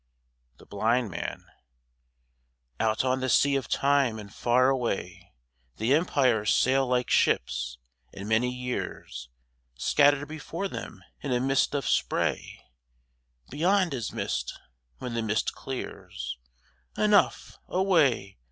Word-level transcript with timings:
THE 0.57 0.65
BLIND 0.65 1.11
MAN 1.11 1.45
Out 2.79 3.05
on 3.05 3.19
the 3.19 3.29
sea 3.29 3.55
of 3.55 3.67
time 3.67 4.17
and 4.17 4.33
far 4.33 4.67
away 4.67 5.31
The 5.77 5.93
Empires 5.93 6.51
sail 6.51 6.87
like 6.87 7.11
ships, 7.11 7.77
and 8.11 8.27
many 8.27 8.49
years 8.51 9.29
Scatter 9.75 10.25
before 10.25 10.67
them 10.67 11.03
in 11.21 11.31
a 11.31 11.39
mist 11.39 11.75
of 11.75 11.87
spray: 11.87 12.63
Beyond 13.51 13.93
is 13.93 14.11
mist 14.11 14.57
when 14.97 15.13
the 15.13 15.21
mist 15.21 15.53
clears 15.53 16.39
Enough 16.97 17.59
Away! 17.67 18.39